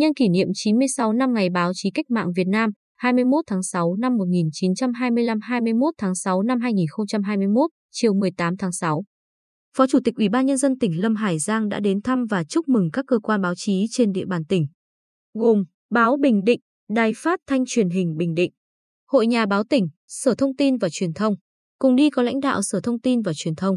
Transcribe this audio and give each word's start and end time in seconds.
Nhân 0.00 0.14
kỷ 0.14 0.28
niệm 0.28 0.48
96 0.54 1.12
năm 1.12 1.34
ngày 1.34 1.50
báo 1.50 1.72
chí 1.74 1.90
cách 1.90 2.10
mạng 2.10 2.32
Việt 2.36 2.46
Nam, 2.46 2.70
21 2.96 3.44
tháng 3.46 3.62
6 3.62 3.94
năm 3.94 4.16
1925 4.16 5.40
21 5.40 5.94
tháng 5.98 6.14
6 6.14 6.42
năm 6.42 6.60
2021, 6.60 7.70
chiều 7.90 8.14
18 8.14 8.56
tháng 8.56 8.72
6. 8.72 9.04
Phó 9.76 9.86
Chủ 9.86 9.98
tịch 10.04 10.14
Ủy 10.16 10.28
ban 10.28 10.46
Nhân 10.46 10.56
dân 10.56 10.78
tỉnh 10.78 11.00
Lâm 11.00 11.16
Hải 11.16 11.38
Giang 11.38 11.68
đã 11.68 11.80
đến 11.80 12.02
thăm 12.02 12.24
và 12.30 12.44
chúc 12.44 12.68
mừng 12.68 12.90
các 12.92 13.04
cơ 13.08 13.18
quan 13.18 13.42
báo 13.42 13.54
chí 13.56 13.86
trên 13.90 14.12
địa 14.12 14.24
bàn 14.26 14.44
tỉnh, 14.44 14.66
gồm 15.34 15.64
Báo 15.90 16.16
Bình 16.20 16.44
Định, 16.44 16.60
Đài 16.88 17.12
Phát 17.16 17.40
Thanh 17.46 17.64
Truyền 17.66 17.90
hình 17.90 18.16
Bình 18.16 18.34
Định, 18.34 18.52
Hội 19.08 19.26
Nhà 19.26 19.46
báo 19.46 19.64
tỉnh, 19.64 19.88
Sở 20.08 20.34
Thông 20.38 20.56
tin 20.56 20.76
và 20.76 20.88
Truyền 20.92 21.12
thông. 21.12 21.34
Cùng 21.78 21.96
đi 21.96 22.10
có 22.10 22.22
lãnh 22.22 22.40
đạo 22.40 22.62
Sở 22.62 22.80
Thông 22.82 23.00
tin 23.00 23.22
và 23.22 23.32
Truyền 23.34 23.54
thông. 23.54 23.76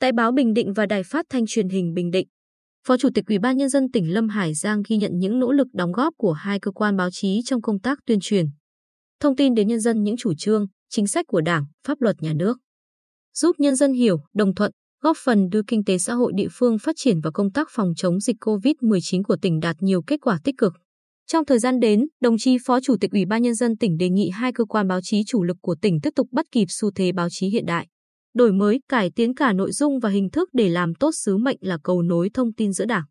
Tại 0.00 0.12
Báo 0.12 0.32
Bình 0.32 0.54
Định 0.54 0.72
và 0.72 0.86
Đài 0.86 1.02
Phát 1.02 1.26
Thanh 1.30 1.44
Truyền 1.46 1.68
hình 1.68 1.94
Bình 1.94 2.10
Định, 2.10 2.28
Phó 2.86 2.96
Chủ 2.96 3.08
tịch 3.14 3.24
Ủy 3.26 3.38
ban 3.38 3.56
Nhân 3.56 3.68
dân 3.68 3.90
tỉnh 3.90 4.14
Lâm 4.14 4.28
Hải 4.28 4.54
Giang 4.54 4.82
ghi 4.88 4.96
nhận 4.96 5.12
những 5.14 5.38
nỗ 5.38 5.52
lực 5.52 5.68
đóng 5.72 5.92
góp 5.92 6.14
của 6.16 6.32
hai 6.32 6.60
cơ 6.60 6.70
quan 6.70 6.96
báo 6.96 7.08
chí 7.12 7.40
trong 7.44 7.62
công 7.62 7.80
tác 7.80 7.98
tuyên 8.06 8.18
truyền, 8.20 8.46
thông 9.20 9.36
tin 9.36 9.54
đến 9.54 9.68
nhân 9.68 9.80
dân 9.80 10.02
những 10.02 10.16
chủ 10.16 10.34
trương, 10.38 10.66
chính 10.90 11.06
sách 11.06 11.26
của 11.28 11.40
Đảng, 11.40 11.64
pháp 11.86 12.00
luật 12.00 12.16
nhà 12.22 12.32
nước, 12.32 12.58
giúp 13.34 13.56
nhân 13.58 13.76
dân 13.76 13.92
hiểu, 13.92 14.18
đồng 14.34 14.54
thuận, 14.54 14.70
góp 15.02 15.16
phần 15.24 15.48
đưa 15.48 15.62
kinh 15.66 15.84
tế 15.84 15.98
xã 15.98 16.14
hội 16.14 16.32
địa 16.36 16.48
phương 16.52 16.78
phát 16.78 16.94
triển 16.98 17.20
và 17.20 17.30
công 17.34 17.52
tác 17.52 17.68
phòng 17.70 17.92
chống 17.96 18.20
dịch 18.20 18.36
COVID-19 18.40 19.22
của 19.22 19.36
tỉnh 19.42 19.60
đạt 19.60 19.76
nhiều 19.80 20.02
kết 20.02 20.20
quả 20.20 20.38
tích 20.44 20.54
cực. 20.58 20.72
Trong 21.26 21.44
thời 21.44 21.58
gian 21.58 21.80
đến, 21.80 22.06
đồng 22.20 22.38
chí 22.38 22.56
Phó 22.66 22.80
Chủ 22.80 22.96
tịch 23.00 23.10
Ủy 23.10 23.24
ban 23.26 23.42
Nhân 23.42 23.54
dân 23.54 23.76
tỉnh 23.76 23.96
đề 23.96 24.08
nghị 24.10 24.30
hai 24.30 24.52
cơ 24.52 24.64
quan 24.64 24.88
báo 24.88 25.00
chí 25.02 25.22
chủ 25.26 25.42
lực 25.42 25.56
của 25.60 25.76
tỉnh 25.82 26.00
tiếp 26.00 26.10
tục 26.16 26.28
bắt 26.32 26.46
kịp 26.52 26.66
xu 26.68 26.90
thế 26.90 27.12
báo 27.12 27.28
chí 27.30 27.48
hiện 27.48 27.66
đại, 27.66 27.86
đổi 28.34 28.52
mới, 28.52 28.80
cải 28.88 29.10
tiến 29.10 29.34
cả 29.34 29.52
nội 29.52 29.72
dung 29.72 30.00
và 30.00 30.08
hình 30.08 30.30
thức 30.30 30.48
để 30.52 30.68
làm 30.68 30.94
tốt 30.94 31.10
sứ 31.14 31.36
mệnh 31.36 31.58
là 31.60 31.78
cầu 31.84 32.02
nối 32.02 32.30
thông 32.34 32.52
tin 32.52 32.72
giữa 32.72 32.84
Đảng, 32.84 33.04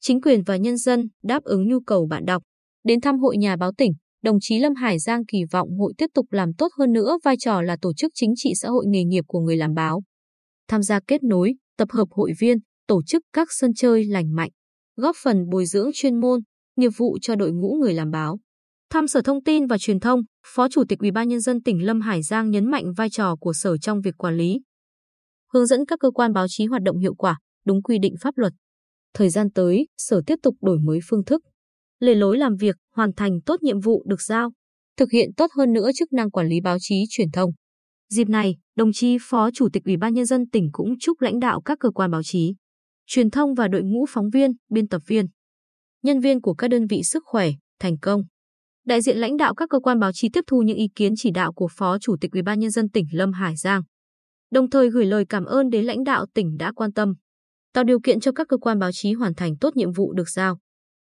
chính 0.00 0.20
quyền 0.20 0.42
và 0.42 0.56
nhân 0.56 0.76
dân, 0.76 1.08
đáp 1.22 1.42
ứng 1.42 1.68
nhu 1.68 1.80
cầu 1.80 2.06
bạn 2.06 2.24
đọc. 2.24 2.42
Đến 2.84 3.00
thăm 3.00 3.18
Hội 3.18 3.36
Nhà 3.36 3.56
báo 3.56 3.72
tỉnh, 3.72 3.92
đồng 4.22 4.38
chí 4.40 4.58
Lâm 4.58 4.74
Hải 4.74 4.98
Giang 4.98 5.26
kỳ 5.26 5.38
vọng 5.50 5.78
hội 5.78 5.92
tiếp 5.98 6.06
tục 6.14 6.26
làm 6.30 6.52
tốt 6.58 6.68
hơn 6.78 6.92
nữa 6.92 7.18
vai 7.24 7.36
trò 7.38 7.62
là 7.62 7.76
tổ 7.82 7.94
chức 7.94 8.12
chính 8.14 8.32
trị 8.36 8.52
xã 8.54 8.68
hội 8.68 8.84
nghề 8.88 9.04
nghiệp 9.04 9.24
của 9.26 9.40
người 9.40 9.56
làm 9.56 9.74
báo. 9.74 10.02
Tham 10.68 10.82
gia 10.82 11.00
kết 11.06 11.22
nối, 11.22 11.54
tập 11.76 11.88
hợp 11.90 12.08
hội 12.10 12.32
viên, 12.38 12.58
tổ 12.86 13.02
chức 13.02 13.22
các 13.32 13.48
sân 13.50 13.74
chơi 13.74 14.04
lành 14.04 14.34
mạnh, 14.34 14.50
góp 14.96 15.16
phần 15.22 15.48
bồi 15.48 15.66
dưỡng 15.66 15.90
chuyên 15.94 16.20
môn, 16.20 16.40
nghiệp 16.76 16.90
vụ 16.96 17.18
cho 17.22 17.36
đội 17.36 17.52
ngũ 17.52 17.74
người 17.80 17.94
làm 17.94 18.10
báo. 18.10 18.38
Thăm 18.94 19.08
Sở 19.08 19.22
Thông 19.22 19.42
tin 19.42 19.66
và 19.66 19.78
Truyền 19.78 20.00
thông, 20.00 20.20
Phó 20.46 20.68
Chủ 20.68 20.84
tịch 20.88 20.98
Ủy 20.98 21.10
ban 21.10 21.28
nhân 21.28 21.40
dân 21.40 21.62
tỉnh 21.62 21.86
Lâm 21.86 22.00
Hải 22.00 22.22
Giang 22.22 22.50
nhấn 22.50 22.70
mạnh 22.70 22.92
vai 22.96 23.10
trò 23.10 23.36
của 23.36 23.52
Sở 23.52 23.78
trong 23.78 24.00
việc 24.00 24.14
quản 24.18 24.36
lý, 24.36 24.60
hướng 25.52 25.66
dẫn 25.66 25.86
các 25.86 25.98
cơ 26.00 26.10
quan 26.10 26.32
báo 26.32 26.46
chí 26.48 26.66
hoạt 26.66 26.82
động 26.82 26.98
hiệu 26.98 27.14
quả, 27.14 27.38
đúng 27.66 27.82
quy 27.82 27.98
định 27.98 28.14
pháp 28.20 28.38
luật. 28.38 28.52
Thời 29.14 29.30
gian 29.30 29.50
tới, 29.50 29.86
Sở 29.96 30.22
tiếp 30.26 30.38
tục 30.42 30.56
đổi 30.60 30.78
mới 30.78 31.00
phương 31.08 31.24
thức, 31.24 31.42
lề 32.00 32.14
lối 32.14 32.38
làm 32.38 32.56
việc, 32.56 32.76
hoàn 32.94 33.12
thành 33.12 33.40
tốt 33.46 33.62
nhiệm 33.62 33.80
vụ 33.80 34.04
được 34.06 34.22
giao, 34.22 34.52
thực 34.96 35.10
hiện 35.10 35.30
tốt 35.36 35.46
hơn 35.56 35.72
nữa 35.72 35.90
chức 35.94 36.12
năng 36.12 36.30
quản 36.30 36.48
lý 36.48 36.60
báo 36.60 36.76
chí 36.80 37.04
truyền 37.10 37.30
thông. 37.30 37.50
Dịp 38.10 38.28
này, 38.28 38.56
đồng 38.76 38.92
chí 38.92 39.16
Phó 39.20 39.50
Chủ 39.54 39.68
tịch 39.72 39.84
Ủy 39.84 39.96
ban 39.96 40.14
nhân 40.14 40.26
dân 40.26 40.48
tỉnh 40.50 40.68
cũng 40.72 40.98
chúc 41.00 41.20
lãnh 41.20 41.38
đạo 41.38 41.60
các 41.60 41.78
cơ 41.80 41.90
quan 41.90 42.10
báo 42.10 42.22
chí, 42.24 42.54
truyền 43.06 43.30
thông 43.30 43.54
và 43.54 43.68
đội 43.68 43.82
ngũ 43.82 44.04
phóng 44.08 44.30
viên, 44.30 44.50
biên 44.70 44.88
tập 44.88 45.02
viên, 45.06 45.26
nhân 46.02 46.20
viên 46.20 46.40
của 46.40 46.54
các 46.54 46.68
đơn 46.68 46.86
vị 46.86 47.02
sức 47.02 47.22
khỏe, 47.26 47.50
thành 47.80 47.98
công. 47.98 48.22
Đại 48.86 49.00
diện 49.02 49.16
lãnh 49.16 49.36
đạo 49.36 49.54
các 49.54 49.68
cơ 49.70 49.80
quan 49.80 49.98
báo 49.98 50.10
chí 50.12 50.28
tiếp 50.28 50.44
thu 50.46 50.62
những 50.62 50.76
ý 50.76 50.88
kiến 50.94 51.12
chỉ 51.16 51.30
đạo 51.30 51.52
của 51.52 51.68
Phó 51.76 51.98
Chủ 51.98 52.16
tịch 52.20 52.32
Ủy 52.32 52.42
ban 52.42 52.58
nhân 52.58 52.70
dân 52.70 52.88
tỉnh 52.88 53.06
Lâm 53.12 53.32
Hải 53.32 53.56
Giang, 53.56 53.82
đồng 54.50 54.70
thời 54.70 54.90
gửi 54.90 55.06
lời 55.06 55.24
cảm 55.28 55.44
ơn 55.44 55.70
đến 55.70 55.84
lãnh 55.84 56.04
đạo 56.04 56.26
tỉnh 56.34 56.56
đã 56.56 56.72
quan 56.72 56.92
tâm, 56.92 57.14
tạo 57.72 57.84
điều 57.84 58.00
kiện 58.00 58.20
cho 58.20 58.32
các 58.32 58.48
cơ 58.48 58.56
quan 58.56 58.78
báo 58.78 58.90
chí 58.92 59.12
hoàn 59.12 59.34
thành 59.34 59.56
tốt 59.56 59.76
nhiệm 59.76 59.92
vụ 59.92 60.12
được 60.12 60.28
giao. 60.28 60.58